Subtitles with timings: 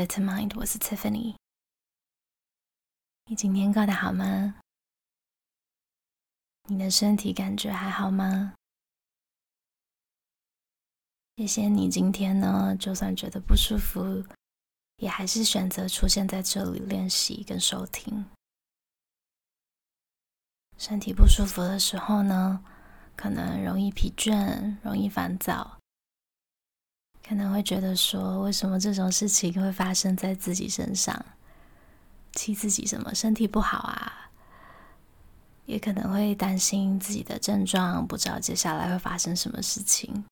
[0.00, 1.34] Pivot to Mind，我是 Tiffany。
[3.26, 4.58] 你今天过得好吗？
[6.68, 8.54] 你的身体感觉还好吗？
[11.36, 14.24] 谢谢你今天呢，就算觉得不舒服，
[14.96, 18.24] 也还是选择出现在这里练习跟收听。
[20.78, 22.64] 身体不舒服的时候呢，
[23.14, 25.79] 可能容易疲倦，容易烦躁。
[27.30, 31.24] 可能会觉得说，为什么这种事情会发生在自己身上？
[32.32, 34.32] 气自己什么身体不好啊？
[35.64, 40.24] 也可能会担心自己的症状，不知道接下来会发生什么事情。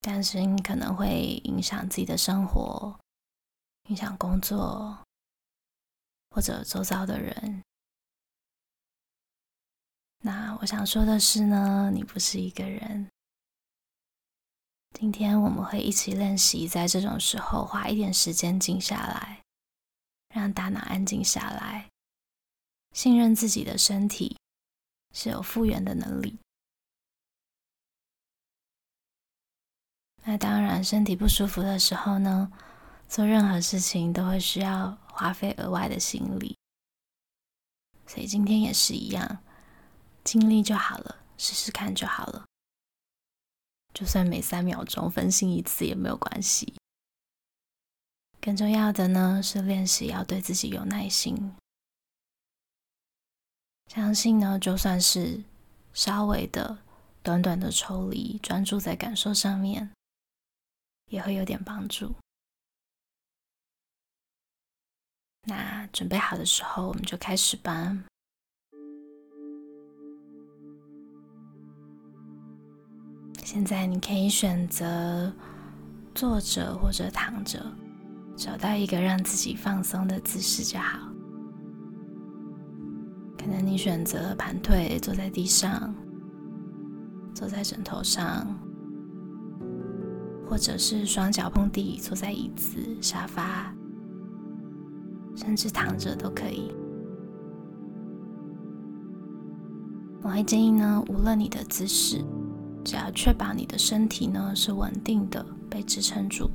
[0.00, 2.98] 担心可能会影响自己的生活，
[3.90, 5.04] 影响工作，
[6.30, 7.62] 或者周遭的人。
[10.22, 13.10] 那我想说的是呢，你不是一个人。
[14.94, 19.42] 今天我们会一起练习，在这种时候花一点时间静下来，
[20.32, 21.90] 让大脑安静下来，
[22.92, 24.38] 信任自己的身体
[25.12, 26.38] 是有复原的能力。
[30.22, 32.52] 那当然，身体不舒服的时候呢，
[33.08, 36.56] 做任何事情都会需要花费额外的心力，
[38.06, 39.42] 所以今天也是一样，
[40.22, 42.44] 尽力就好了，试试看就好了。
[43.94, 46.74] 就算每三秒钟分心一次也没有关系。
[48.40, 51.54] 更重要的呢，是练习要对自己有耐心。
[53.86, 55.44] 相信呢，就算是
[55.92, 56.78] 稍微的、
[57.22, 59.92] 短短的抽离，专注在感受上面，
[61.06, 62.14] 也会有点帮助。
[65.46, 68.04] 那准备好的时候，我们就开始吧。
[73.44, 75.30] 现在你可以选择
[76.14, 77.62] 坐着或者躺着，
[78.34, 80.98] 找到一个让自己放松的姿势就好。
[83.38, 85.94] 可能你选择盘腿坐在地上，
[87.34, 88.46] 坐在枕头上，
[90.48, 93.74] 或者是双脚碰地坐在椅子、沙发，
[95.36, 96.74] 甚至躺着都可以。
[100.22, 102.24] 我会建议呢，无论你的姿势。
[102.84, 106.50] 只要确保你的身体呢是稳定的，被支撑住。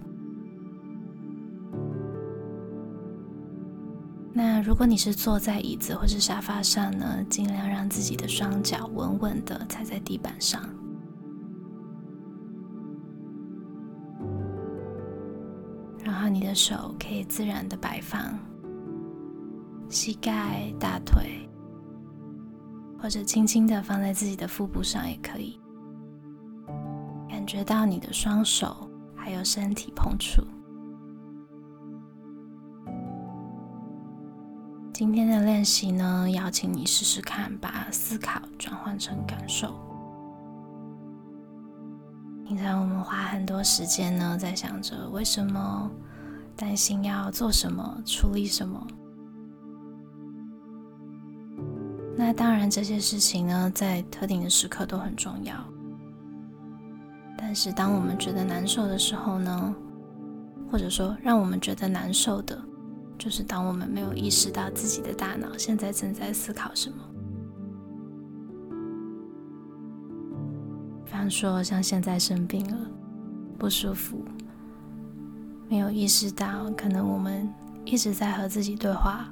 [4.32, 10.62] 那如果你是坐在椅子或是沙发上呢，尽量让自己的双脚稳稳的踩在地板上，
[16.04, 18.38] 然后你的手可以自然的摆放，
[19.90, 21.50] 膝盖、大腿，
[23.02, 25.60] 或者轻轻的放在自己的腹部上也可以。
[27.50, 30.44] 感觉到你的双手还有身体碰触。
[34.94, 39.74] 今天的练习呢，邀请你试试看，把思考转换成感受。
[42.46, 45.90] 平常我们花很多时间呢，在想着为什么，
[46.56, 48.86] 担心要做什么，处理什么。
[52.16, 55.56] 那当然，这些事情呢，在特定的时刻都很重要。
[57.50, 59.74] 但是，当我们觉得难受的时候呢，
[60.72, 62.56] 或者说让我们觉得难受的，
[63.18, 66.98] 就是当我们没有意识到自己的大脑现在正在思考什么。
[71.04, 72.78] 比方说，像现在生病了，
[73.58, 74.24] 不舒服，
[75.68, 77.52] 没有意识到，可能我们
[77.84, 79.28] 一直在和自己对话，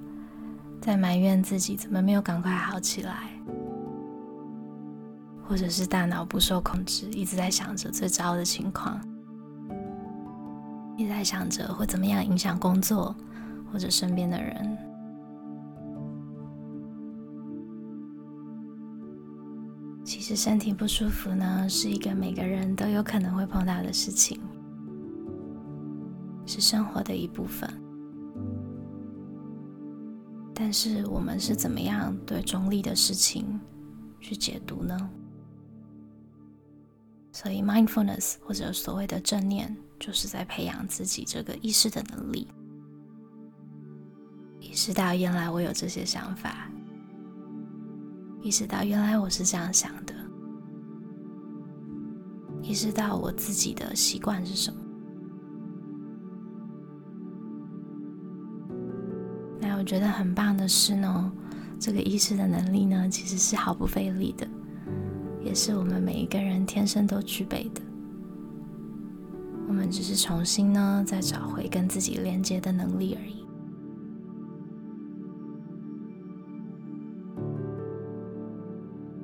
[0.81, 3.36] 在埋怨自己怎么没有赶快好起来。
[5.47, 8.99] 或者是大脑不受控制，一直在想着最糟的情况，
[10.97, 13.15] 一直在想着会怎么样影响工作
[13.71, 14.77] 或者身边的人。
[20.03, 24.41] 其实身体不舒服呢，是一个每个人都有可能会碰到的事情，
[26.45, 27.69] 是生活的一部分。
[30.53, 33.59] 但是我们是怎么样对中立的事情
[34.19, 35.09] 去解读呢？
[37.39, 42.47] 所以，mindfulness 或者所谓的正念，就是在培养自己这个意识的能力，
[44.59, 46.67] 意识到原来我有这些想法，
[48.41, 50.15] 意识到原来我是这样想的，
[52.63, 54.79] 意识到我自己的习惯是什么。
[59.61, 61.31] 那我觉得很棒的是呢，
[61.79, 64.47] 这个意识的能力呢，其实是毫不费力的。
[65.47, 67.81] 也是我们每一个人天生都具备的。
[69.65, 73.45] 我们只是重新呢，再找回跟自己连接的能力而已。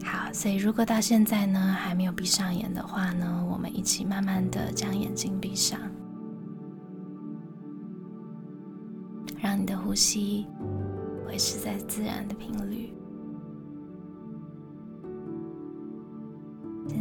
[0.06, 5.78] 好，所以如果到现在呢，还没有闭上眼的话呢，我们一起慢慢的将眼睛闭上，
[9.42, 10.46] 让你的呼吸
[11.28, 12.94] 维持在自然的频率。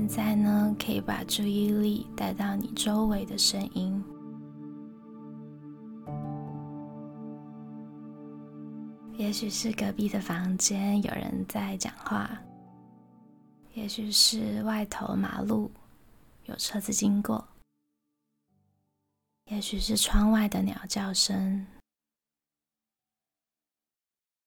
[0.02, 4.02] 现在呢，可以把注意力带到你周围的声音，
[9.16, 12.28] 也许是隔壁的房间有人在讲话，
[13.74, 15.70] 也许是外头马路
[16.46, 17.46] 有车子经过，
[19.52, 21.64] 也许是窗外的鸟叫声。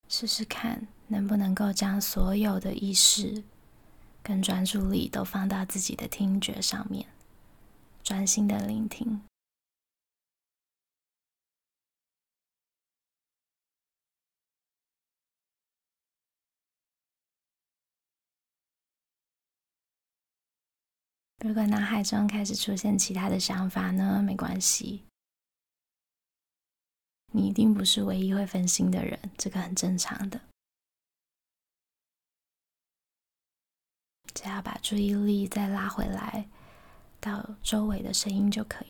[0.09, 3.41] 试试看，能不能够将所有的意识。
[4.27, 7.05] 跟专注力都放到自己的听觉上面，
[8.01, 9.21] 专心的聆听。
[21.45, 24.23] 如果脑海中开始出现其他的想法呢？
[24.23, 25.03] 没关系，
[27.31, 30.41] 你一定不是唯一会分心的人，这个很正常的。
[34.45, 36.47] 只要把注意力再拉回来，
[37.19, 38.87] 到周围的声音就可以。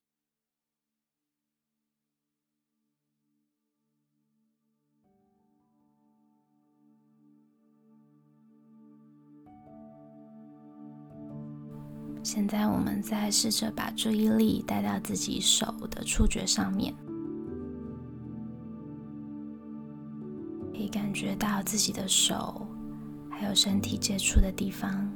[12.22, 16.94] 现在，我们再试着把注意力带到自己手的触觉上面，
[20.74, 22.68] 可以感觉到自己的手
[23.30, 25.10] 还有身体接触的地方。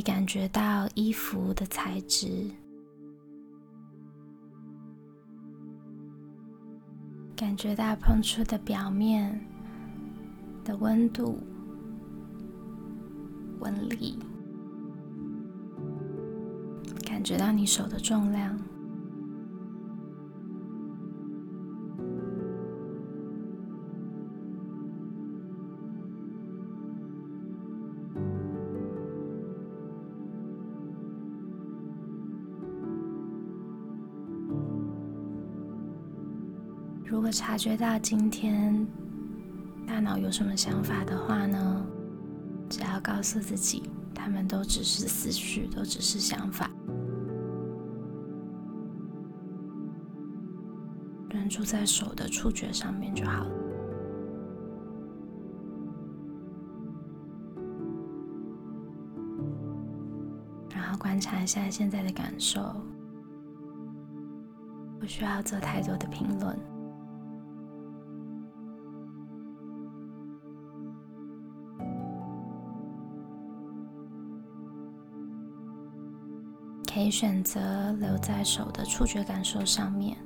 [0.00, 2.50] 以感觉到衣服的材质，
[7.36, 9.38] 感觉到碰触的表面
[10.64, 11.38] 的温度、
[13.58, 14.18] 纹理，
[17.04, 18.58] 感觉到你手的重量。
[37.10, 38.86] 如果察觉到今天
[39.84, 41.84] 大脑有什么想法的话呢，
[42.68, 46.70] 只要告诉自己，他们都只是思绪，都只是想法，
[51.28, 53.50] 专注在手的触觉上面就好了。
[60.72, 62.72] 然后观察一下现在的感受，
[65.00, 66.56] 不需要做太多的评论。
[77.00, 80.18] 可以选择留在手的触觉感受上面，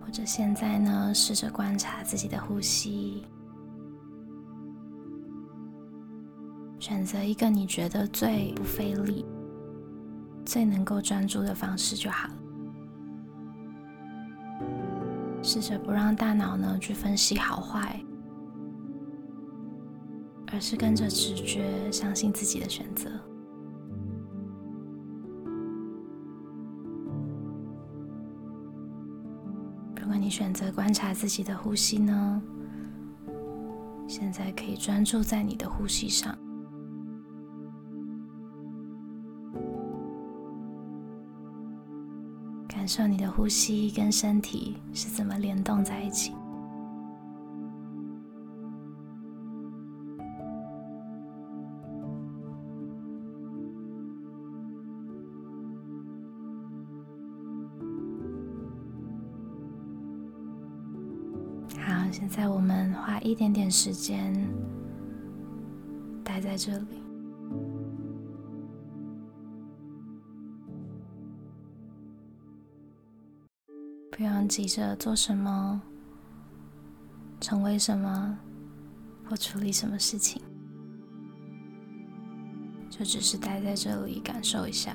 [0.00, 3.24] 或者现在呢，试着观察自己的呼吸，
[6.80, 9.24] 选择一个你觉得最不费力、
[10.44, 12.34] 最能够专注的方式就好了。
[15.44, 18.04] 试着不让大脑呢去分析好坏，
[20.52, 23.08] 而是跟着直觉，相信自己的选择。
[30.02, 32.42] 如果你选择观察自己的呼吸呢？
[34.08, 36.36] 现在可以专注在你的呼吸上，
[42.66, 46.34] 感受你的呼吸跟身体是怎么联动在一起。
[62.12, 64.32] 现在我们花一点点时间
[66.22, 67.02] 待在这里，
[74.10, 75.80] 不用急着做什么、
[77.40, 78.38] 成为什么
[79.24, 80.40] 或处理什么事情，
[82.90, 84.94] 就只是待在这里感受一下。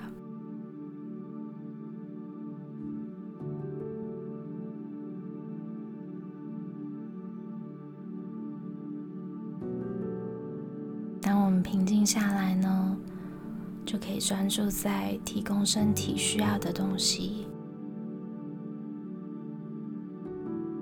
[12.07, 12.97] 下来呢，
[13.85, 17.45] 就可以专注在提供身体需要的东西，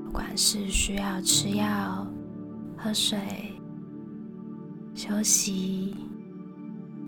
[0.05, 2.05] 不管是需要吃药、
[2.77, 3.17] 喝水、
[4.94, 5.96] 休息、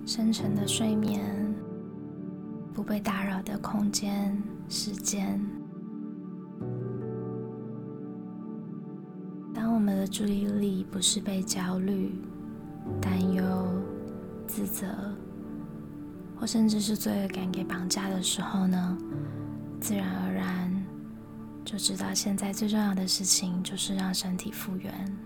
[0.04, 1.54] 深沉的睡眠、
[2.74, 4.36] 不被打扰的空间、
[4.68, 5.40] 时间。
[9.54, 12.12] 当我们的注意力不是被焦虑、
[13.00, 13.68] 担忧、
[14.48, 14.88] 自责，
[16.40, 18.98] 或甚至是罪恶感给绑架的时候呢，
[19.80, 20.86] 自然而然
[21.66, 25.18] 就知道现在最重要的事情就是让身体复原。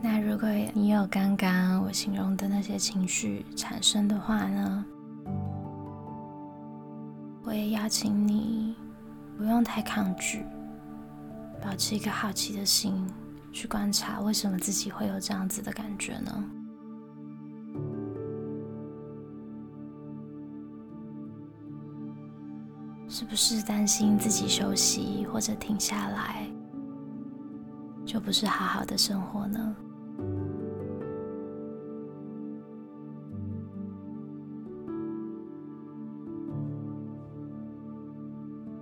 [0.00, 4.84] 那如果你有刚刚我形容的那些情绪产生的话呢，
[7.42, 8.76] 我也邀请你
[9.36, 10.44] 不用太抗拒，
[11.62, 13.06] 保持一个好奇的心。
[13.50, 16.44] 去观察为什么自己会有这样子的感觉呢？
[23.08, 26.46] 是不是担心自己休息或者停下来，
[28.04, 29.76] 就不是好好的生活呢？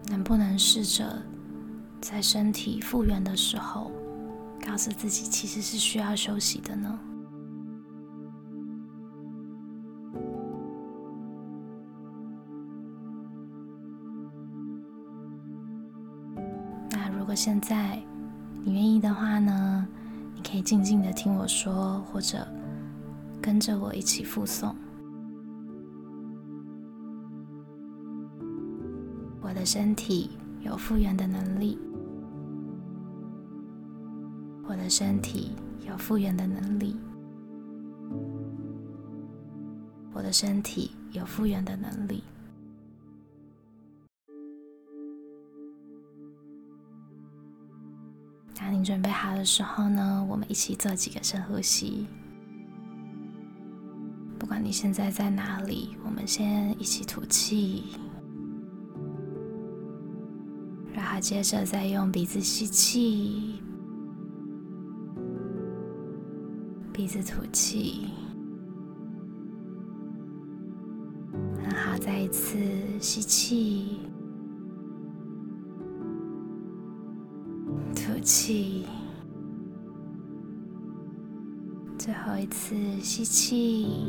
[0.08, 1.22] 能不能试着
[2.00, 3.90] 在身体复原的时候，
[4.64, 6.98] 告诉自己，其实是需要休息的呢。
[16.90, 18.00] 那如果现在
[18.64, 19.86] 你愿意的话呢，
[20.34, 22.46] 你可以静静的听我说，或者
[23.42, 24.72] 跟着我一起复诵。
[29.40, 30.30] 我的身体
[30.66, 31.78] 有复原的能力。
[34.68, 35.52] 我的身体
[35.86, 36.96] 有复原的能力，
[40.12, 42.24] 我的身体有复原的能力。
[48.58, 52.08] 当你准备好的时候呢，我们一起做几个深呼吸。
[54.36, 57.84] 不管你现在在哪里，我们先一起吐气，
[60.96, 63.60] 然后接着再用鼻子吸气。
[66.90, 68.08] 鼻子吐气，
[71.62, 71.98] 很好。
[71.98, 72.56] 再一次
[72.98, 74.00] 吸气，
[77.94, 78.86] 吐气，
[81.98, 84.06] 最后一次吸气，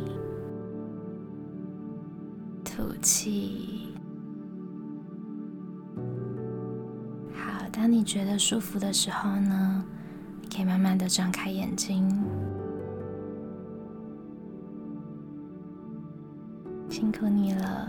[2.64, 3.87] 吐气。
[7.78, 9.86] 当你觉得舒服的时候呢，
[10.42, 12.10] 你可以慢慢的张开眼睛。
[16.90, 17.88] 辛苦你了，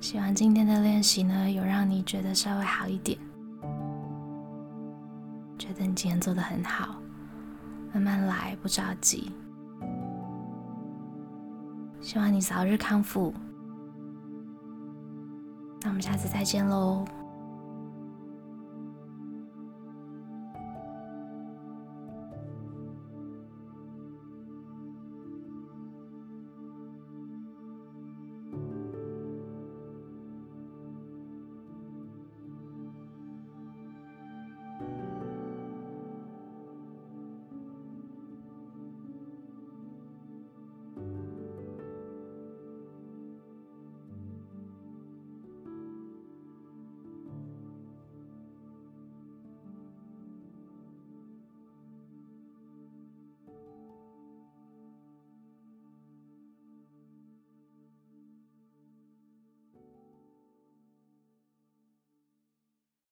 [0.00, 3.18] 希望今天的练习呢，有让你觉得稍微好一点，
[5.58, 7.02] 觉得你今天做得很好，
[7.92, 9.32] 慢慢来，不着急。
[12.00, 13.34] 希望你早日康复，
[15.82, 17.04] 那我们下次再见喽。